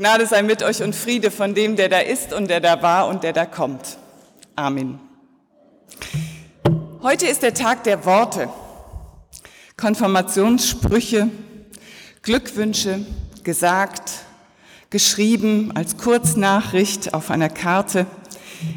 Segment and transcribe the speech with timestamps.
[0.00, 3.06] Gnade sei mit euch und Friede von dem, der da ist und der da war
[3.06, 3.98] und der da kommt.
[4.56, 4.98] Amen.
[7.02, 8.48] Heute ist der Tag der Worte,
[9.76, 11.28] Konfirmationssprüche,
[12.22, 13.04] Glückwünsche,
[13.44, 14.10] gesagt,
[14.88, 18.06] geschrieben als Kurznachricht auf einer Karte,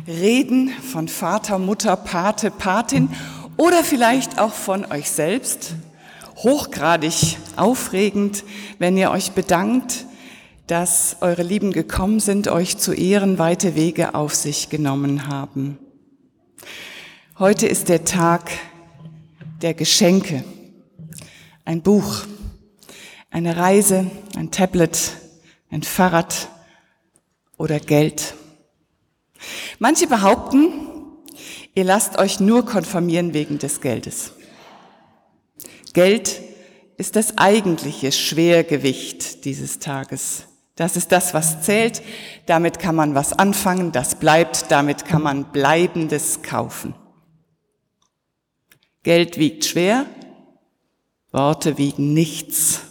[0.06, 3.08] Reden von Vater, Mutter, Pate, Patin
[3.56, 5.76] oder vielleicht auch von euch selbst.
[6.40, 8.44] Hochgradig aufregend,
[8.78, 10.06] wenn ihr euch bedankt,
[10.74, 15.78] dass eure Lieben gekommen sind, euch zu Ehren weite Wege auf sich genommen haben.
[17.38, 18.50] Heute ist der Tag
[19.62, 20.44] der Geschenke.
[21.64, 22.24] Ein Buch,
[23.30, 25.12] eine Reise, ein Tablet,
[25.70, 26.50] ein Fahrrad
[27.58, 28.34] oder Geld.
[29.78, 30.72] Manche behaupten,
[31.76, 34.32] ihr lasst euch nur konformieren wegen des Geldes.
[35.94, 36.42] Geld
[36.98, 40.48] ist das eigentliche Schwergewicht dieses Tages.
[40.76, 42.02] Das ist das, was zählt.
[42.46, 46.96] Damit kann man was anfangen, das bleibt, damit kann man Bleibendes kaufen.
[49.04, 50.06] Geld wiegt schwer,
[51.32, 52.82] Worte wiegen nichts.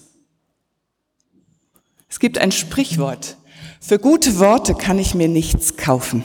[2.09, 3.39] Es gibt ein Sprichwort.
[3.81, 6.25] Für gute Worte kann ich mir nichts kaufen.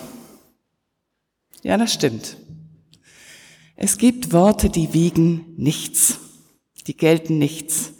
[1.63, 2.37] Ja, das stimmt.
[3.75, 6.19] Es gibt Worte, die wiegen nichts.
[6.85, 7.93] Die gelten nichts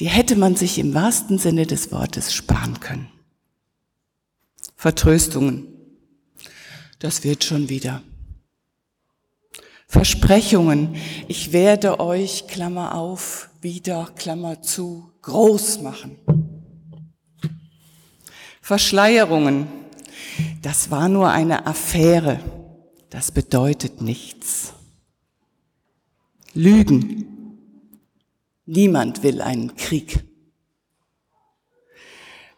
[0.00, 3.08] die hätte man sich im wahrsten Sinne des Wortes sparen können.
[4.76, 5.68] Vertröstungen,
[6.98, 8.02] das wird schon wieder.
[9.86, 10.96] Versprechungen,
[11.28, 16.16] ich werde euch, Klammer auf, wieder, Klammer zu, groß machen.
[18.60, 19.68] Verschleierungen,
[20.62, 22.40] das war nur eine Affäre,
[23.10, 24.72] das bedeutet nichts.
[26.54, 27.33] Lügen,
[28.66, 30.24] Niemand will einen Krieg.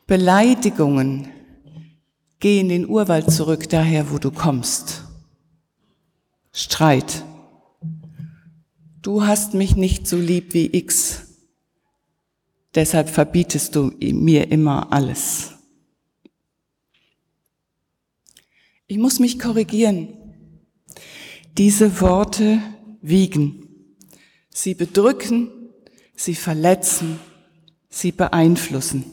[0.07, 1.29] Beleidigungen,
[2.39, 5.03] geh in den Urwald zurück, daher, wo du kommst.
[6.53, 7.25] Streit.
[9.03, 11.27] Du hast mich nicht so lieb wie X,
[12.75, 15.55] deshalb verbietest du mir immer alles.
[18.87, 20.09] Ich muss mich korrigieren.
[21.59, 22.61] Diese Worte
[23.03, 23.69] wiegen.
[24.51, 25.51] Sie bedrücken
[26.17, 27.21] sie verletzen,
[27.89, 29.05] sie beeinflussen.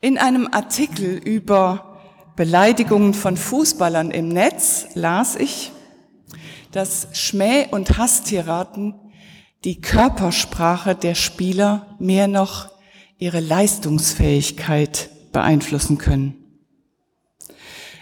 [0.00, 2.00] In einem Artikel über
[2.36, 5.72] Beleidigungen von Fußballern im Netz las ich,
[6.72, 8.94] dass Schmäh- und Hasstiraden
[9.64, 12.70] die Körpersprache der Spieler mehr noch
[13.18, 16.34] ihre Leistungsfähigkeit beeinflussen können.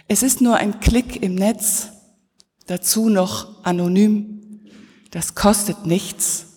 [0.07, 1.89] Es ist nur ein Klick im Netz,
[2.65, 4.61] dazu noch anonym.
[5.11, 6.48] Das kostet nichts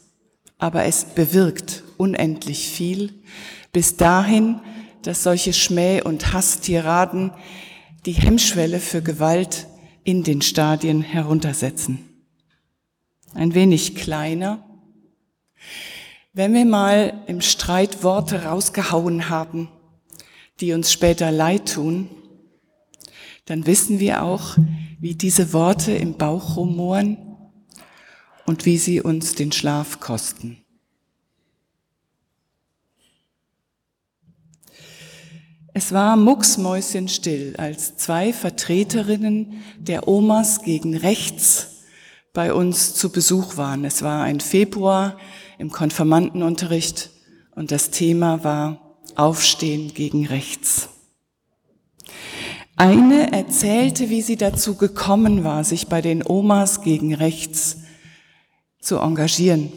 [0.62, 3.12] aber es bewirkt unendlich viel,
[3.72, 4.60] bis dahin,
[5.02, 7.32] dass solche Schmäh- und Hasstiraden
[8.06, 9.66] die Hemmschwelle für Gewalt
[10.04, 12.08] in den Stadien heruntersetzen.
[13.34, 14.64] Ein wenig kleiner.
[16.32, 19.68] Wenn wir mal im Streit Worte rausgehauen haben,
[20.60, 22.08] die uns später leid tun,
[23.46, 24.56] dann wissen wir auch,
[25.00, 27.31] wie diese Worte im Bauch rumoren
[28.46, 30.58] und wie sie uns den Schlaf kosten.
[35.74, 41.68] Es war mucksmäuschenstill, als zwei Vertreterinnen der Omas gegen rechts
[42.34, 43.84] bei uns zu Besuch waren.
[43.84, 45.16] Es war ein Februar
[45.58, 47.10] im Konfirmandenunterricht
[47.54, 50.88] und das Thema war Aufstehen gegen rechts.
[52.76, 57.81] Eine erzählte, wie sie dazu gekommen war, sich bei den Omas gegen rechts
[58.82, 59.72] zu engagieren.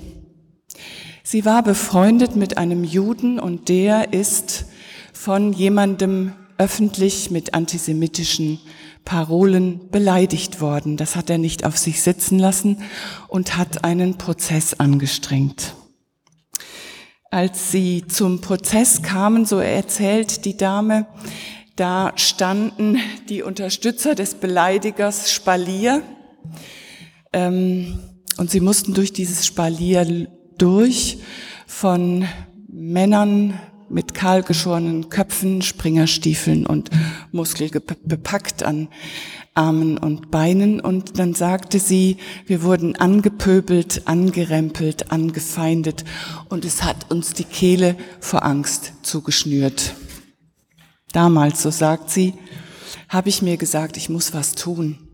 [1.23, 4.66] Sie war befreundet mit einem Juden und der ist
[5.13, 8.59] von jemandem öffentlich mit antisemitischen
[9.05, 10.97] Parolen beleidigt worden.
[10.97, 12.81] Das hat er nicht auf sich sitzen lassen
[13.27, 15.75] und hat einen Prozess angestrengt.
[17.31, 21.07] Als sie zum Prozess kamen, so erzählt die Dame,
[21.75, 22.97] da standen
[23.30, 26.01] die Unterstützer des Beleidigers Spalier.
[27.33, 28.00] Ähm,
[28.37, 30.27] und sie mussten durch dieses Spalier
[30.57, 31.19] durch
[31.67, 32.25] von
[32.67, 33.59] Männern
[33.89, 36.89] mit kahlgeschorenen Köpfen, Springerstiefeln und
[37.31, 38.89] Muskel bepackt an
[39.53, 40.79] Armen und Beinen.
[40.79, 46.03] Und dann sagte sie, wir wurden angepöbelt, angerempelt, angefeindet
[46.49, 49.95] und es hat uns die Kehle vor Angst zugeschnürt.
[51.13, 52.33] Damals, so sagt sie,
[53.07, 55.05] habe ich mir gesagt, ich muss was tun.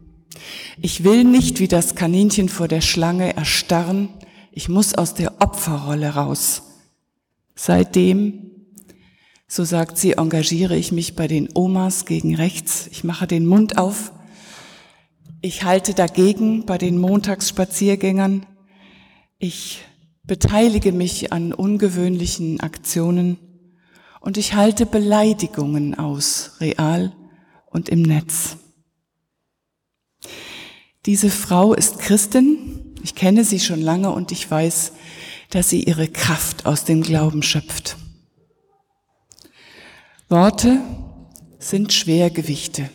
[0.82, 4.10] Ich will nicht wie das Kaninchen vor der Schlange erstarren.
[4.52, 6.64] Ich muss aus der Opferrolle raus.
[7.56, 8.52] Seitdem,
[9.48, 12.88] So sagt sie, engagiere ich mich bei den Omas gegen rechts.
[12.90, 14.14] Ich mache den Mund auf.
[15.42, 18.46] Ich halte dagegen bei den Montagsspaziergängern.
[19.40, 19.80] Ich
[20.24, 23.38] beteilige mich an ungewöhnlichen Aktionen
[24.22, 27.12] und ich halte Beleidigungen aus, real
[27.66, 28.58] und im Netz.
[31.06, 32.96] Diese Frau ist Christin.
[33.02, 34.92] Ich kenne sie schon lange und ich weiß,
[35.50, 37.98] dass sie ihre Kraft aus dem Glauben schöpft.
[40.30, 40.80] Worte
[41.58, 42.90] sind Schwergewichte,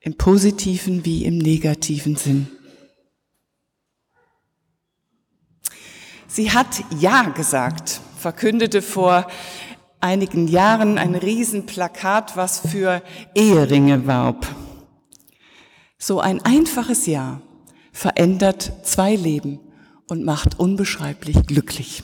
[0.00, 2.48] im positiven wie im negativen Sinn.
[6.26, 9.28] Sie hat Ja gesagt, verkündete vor
[10.00, 13.02] einigen Jahren ein Riesenplakat, was für
[13.34, 14.46] Eheringe warb.
[16.06, 17.40] So ein einfaches Ja
[17.90, 19.58] verändert zwei Leben
[20.06, 22.02] und macht unbeschreiblich glücklich.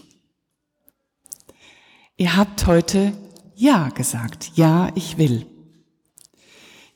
[2.17, 3.13] Ihr habt heute
[3.55, 4.53] ja gesagt.
[4.55, 5.45] Ja, ich will.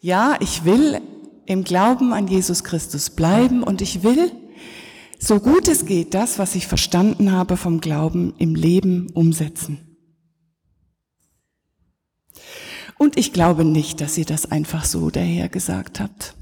[0.01, 1.03] Ja, ich will
[1.45, 4.33] im Glauben an Jesus Christus bleiben und ich will,
[5.19, 9.99] so gut es geht, das, was ich verstanden habe vom Glauben im Leben umsetzen.
[12.97, 16.35] Und ich glaube nicht, dass ihr das einfach so daher gesagt habt.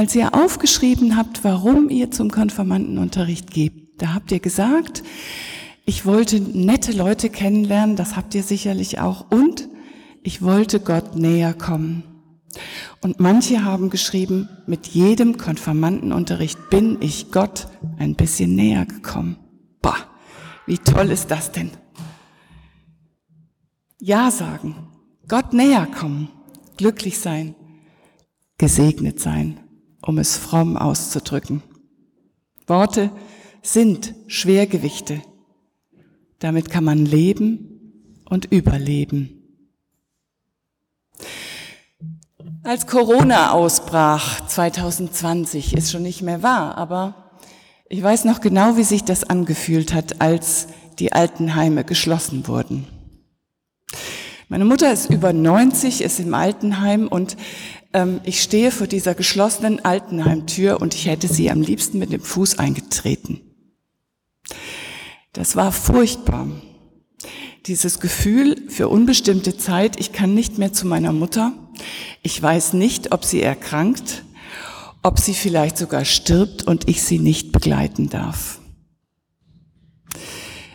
[0.00, 5.02] Als ihr aufgeschrieben habt, warum ihr zum Konformantenunterricht gebt, da habt ihr gesagt,
[5.84, 9.30] ich wollte nette Leute kennenlernen, das habt ihr sicherlich auch.
[9.30, 9.68] Und
[10.22, 12.02] ich wollte Gott näher kommen.
[13.02, 17.68] Und manche haben geschrieben, mit jedem Konfirmandenunterricht bin ich Gott
[17.98, 19.36] ein bisschen näher gekommen.
[19.82, 19.98] Bah,
[20.64, 21.72] wie toll ist das denn?
[23.98, 24.76] Ja sagen,
[25.28, 26.30] Gott näher kommen,
[26.78, 27.54] glücklich sein,
[28.56, 29.60] gesegnet sein,
[30.02, 31.62] um es fromm auszudrücken.
[32.66, 33.10] Worte
[33.62, 35.22] sind Schwergewichte,
[36.38, 39.36] damit kann man leben und überleben.
[42.62, 47.32] Als Corona ausbrach 2020, ist schon nicht mehr wahr, aber
[47.88, 50.68] ich weiß noch genau, wie sich das angefühlt hat, als
[50.98, 52.86] die Altenheime geschlossen wurden.
[54.48, 57.36] Meine Mutter ist über 90, ist im Altenheim und
[57.92, 62.20] ähm, ich stehe vor dieser geschlossenen Altenheimtür und ich hätte sie am liebsten mit dem
[62.20, 63.40] Fuß eingetreten.
[65.32, 66.48] Das war furchtbar.
[67.66, 71.52] Dieses Gefühl für unbestimmte Zeit, ich kann nicht mehr zu meiner Mutter,
[72.22, 74.24] ich weiß nicht, ob sie erkrankt,
[75.02, 78.60] ob sie vielleicht sogar stirbt und ich sie nicht begleiten darf.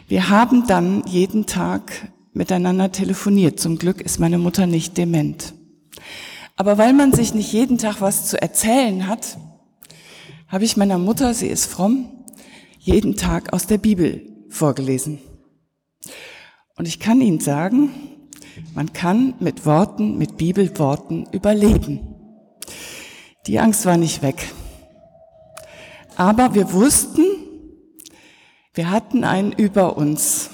[0.07, 3.59] Wir haben dann jeden Tag miteinander telefoniert.
[3.59, 5.54] Zum Glück ist meine Mutter nicht dement.
[6.55, 9.37] Aber weil man sich nicht jeden Tag was zu erzählen hat,
[10.47, 12.25] habe ich meiner Mutter, sie ist fromm,
[12.79, 15.19] jeden Tag aus der Bibel vorgelesen.
[16.77, 17.89] Und ich kann Ihnen sagen,
[18.73, 22.15] man kann mit Worten, mit Bibelworten überleben.
[23.47, 24.51] Die Angst war nicht weg.
[26.15, 27.23] Aber wir wussten,
[28.73, 30.49] wir hatten einen über uns.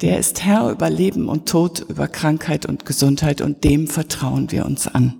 [0.00, 4.64] Der ist Herr über Leben und Tod, über Krankheit und Gesundheit und dem vertrauen wir
[4.64, 5.14] uns an.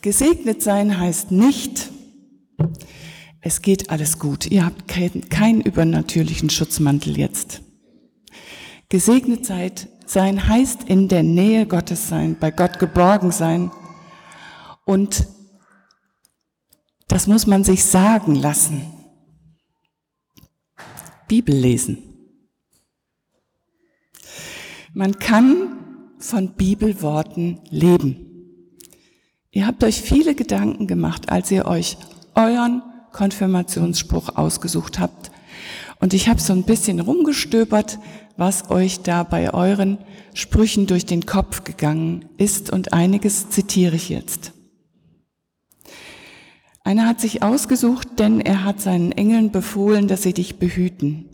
[0.00, 1.90] Gesegnet sein heißt nicht,
[3.42, 4.46] es geht alles gut.
[4.46, 7.60] Ihr habt keinen, keinen übernatürlichen Schutzmantel jetzt.
[8.88, 13.70] Gesegnet seid, sein heißt in der Nähe Gottes sein, bei Gott geborgen sein.
[14.86, 15.26] Und
[17.08, 18.99] das muss man sich sagen lassen.
[21.30, 21.98] Bibel lesen.
[24.92, 25.78] Man kann
[26.18, 28.26] von Bibelworten leben.
[29.52, 31.98] Ihr habt euch viele Gedanken gemacht, als ihr euch
[32.34, 32.82] euren
[33.12, 35.30] Konfirmationsspruch ausgesucht habt.
[36.00, 38.00] Und ich habe so ein bisschen rumgestöbert,
[38.36, 39.98] was euch da bei euren
[40.34, 44.52] Sprüchen durch den Kopf gegangen ist und einiges zitiere ich jetzt.
[46.82, 51.28] Einer hat sich ausgesucht, denn er hat seinen Engeln befohlen, dass sie dich behüten.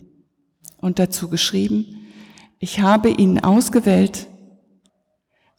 [0.77, 2.07] Und dazu geschrieben,
[2.59, 4.27] ich habe ihn ausgewählt,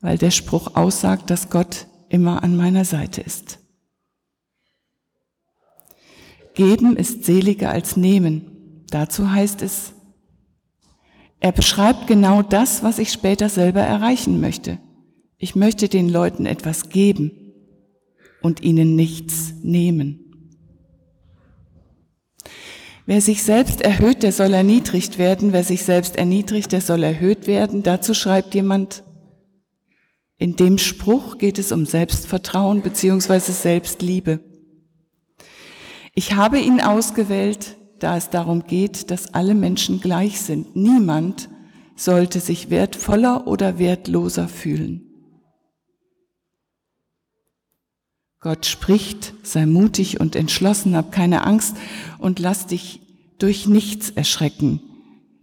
[0.00, 3.58] weil der Spruch aussagt, dass Gott immer an meiner Seite ist.
[6.54, 8.84] Geben ist seliger als nehmen.
[8.90, 9.92] Dazu heißt es,
[11.40, 14.78] er beschreibt genau das, was ich später selber erreichen möchte.
[15.36, 17.47] Ich möchte den Leuten etwas geben
[18.42, 20.28] und ihnen nichts nehmen.
[23.06, 25.54] Wer sich selbst erhöht, der soll erniedrigt werden.
[25.54, 27.82] Wer sich selbst erniedrigt, der soll erhöht werden.
[27.82, 29.02] Dazu schreibt jemand,
[30.36, 34.40] in dem Spruch geht es um Selbstvertrauen beziehungsweise Selbstliebe.
[36.14, 40.76] Ich habe ihn ausgewählt, da es darum geht, dass alle Menschen gleich sind.
[40.76, 41.48] Niemand
[41.96, 45.07] sollte sich wertvoller oder wertloser fühlen.
[48.40, 51.76] Gott spricht, sei mutig und entschlossen, hab keine Angst
[52.18, 53.00] und lass dich
[53.38, 54.80] durch nichts erschrecken.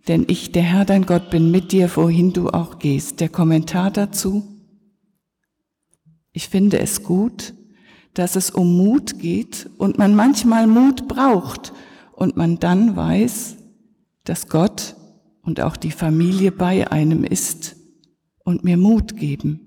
[0.07, 3.19] Denn ich, der Herr dein Gott, bin mit dir, wohin du auch gehst.
[3.19, 4.43] Der Kommentar dazu.
[6.31, 7.53] Ich finde es gut,
[8.13, 11.73] dass es um Mut geht und man manchmal Mut braucht
[12.13, 13.57] und man dann weiß,
[14.23, 14.95] dass Gott
[15.41, 17.75] und auch die Familie bei einem ist
[18.43, 19.64] und mir Mut geben.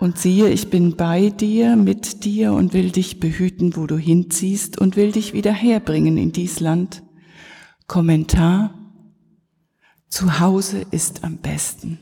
[0.00, 4.78] Und siehe, ich bin bei dir, mit dir und will dich behüten, wo du hinziehst
[4.78, 7.02] und will dich wieder herbringen in dies Land.
[7.86, 8.74] Kommentar.
[10.08, 11.98] Zu Hause ist am besten.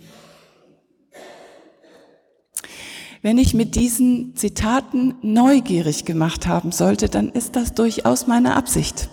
[3.21, 9.09] Wenn ich mit diesen Zitaten neugierig gemacht haben sollte, dann ist das durchaus meine Absicht.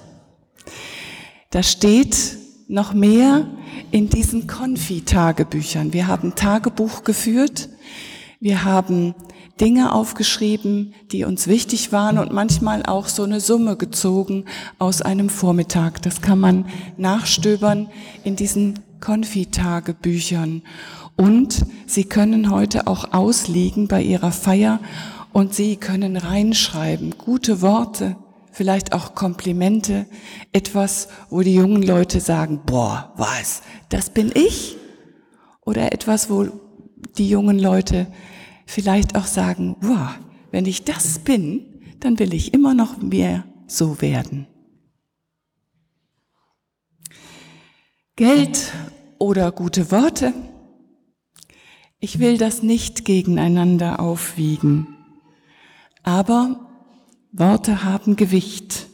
[1.50, 2.38] Da steht
[2.68, 3.48] noch mehr
[3.90, 5.92] in diesen Konfi-Tagebüchern.
[5.92, 7.70] Wir haben Tagebuch geführt
[8.40, 9.16] wir haben
[9.60, 14.46] Dinge aufgeschrieben, die uns wichtig waren und manchmal auch so eine Summe gezogen
[14.80, 16.02] aus einem Vormittag.
[16.02, 16.66] Das kann man
[16.98, 17.90] nachstöbern
[18.24, 20.64] in diesen Konfitagebüchern.
[21.16, 24.80] Und Sie können heute auch ausliegen bei Ihrer Feier
[25.32, 28.18] und Sie können reinschreiben, gute Worte,
[28.52, 30.06] vielleicht auch Komplimente,
[30.52, 34.76] etwas, wo die jungen Leute sagen, boah, was, das bin ich?
[35.62, 36.48] Oder etwas, wo
[37.16, 38.08] die jungen Leute
[38.66, 40.12] vielleicht auch sagen, wow,
[40.52, 41.66] wenn ich das bin,
[42.00, 44.48] dann will ich immer noch mehr so werden.
[48.16, 48.72] Geld
[49.20, 50.34] oder gute Worte?
[52.00, 54.88] Ich will das nicht gegeneinander aufwiegen.
[56.04, 56.70] Aber
[57.32, 58.88] Worte haben Gewicht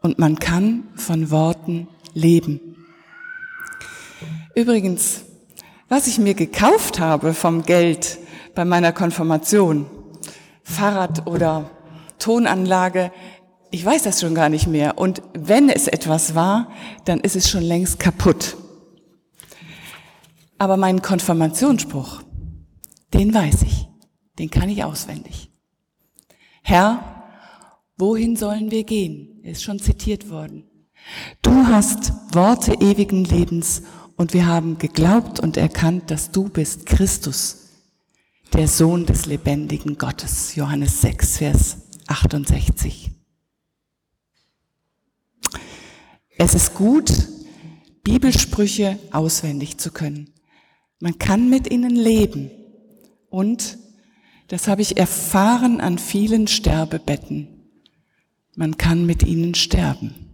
[0.00, 2.60] und man kann von Worten leben.
[4.54, 5.24] Übrigens,
[5.94, 8.18] was ich mir gekauft habe vom Geld,
[8.56, 9.86] bei meiner Konfirmation.
[10.64, 11.70] Fahrrad oder
[12.18, 13.12] Tonanlage,
[13.70, 14.98] ich weiß das schon gar nicht mehr.
[14.98, 16.66] Und wenn es etwas war,
[17.04, 18.56] dann ist es schon längst kaputt.
[20.58, 22.22] Aber meinen Konfirmationsspruch,
[23.12, 23.86] den weiß ich,
[24.40, 25.52] den kann ich auswendig.
[26.62, 27.22] Herr,
[27.96, 29.44] wohin sollen wir gehen?
[29.44, 30.64] Ist schon zitiert worden.
[31.40, 33.82] Du hast Worte ewigen Lebens
[34.16, 37.68] und wir haben geglaubt und erkannt, dass du bist Christus,
[38.52, 40.54] der Sohn des lebendigen Gottes.
[40.54, 43.10] Johannes 6, Vers 68.
[46.36, 47.10] Es ist gut,
[48.02, 50.30] Bibelsprüche auswendig zu können.
[51.00, 52.50] Man kann mit ihnen leben.
[53.30, 53.78] Und,
[54.48, 57.48] das habe ich erfahren an vielen Sterbebetten,
[58.56, 60.33] man kann mit ihnen sterben.